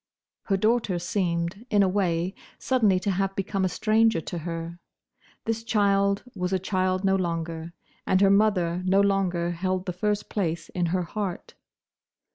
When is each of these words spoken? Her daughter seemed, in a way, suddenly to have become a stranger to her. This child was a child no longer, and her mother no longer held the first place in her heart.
Her 0.45 0.57
daughter 0.57 0.97
seemed, 0.97 1.63
in 1.69 1.83
a 1.83 1.87
way, 1.87 2.33
suddenly 2.57 2.99
to 3.01 3.11
have 3.11 3.35
become 3.35 3.63
a 3.63 3.69
stranger 3.69 4.19
to 4.19 4.39
her. 4.39 4.79
This 5.45 5.63
child 5.63 6.23
was 6.35 6.51
a 6.51 6.57
child 6.57 7.03
no 7.03 7.15
longer, 7.15 7.73
and 8.07 8.19
her 8.19 8.31
mother 8.31 8.81
no 8.83 8.99
longer 8.99 9.51
held 9.51 9.85
the 9.85 9.93
first 9.93 10.27
place 10.27 10.69
in 10.69 10.87
her 10.87 11.03
heart. 11.03 11.53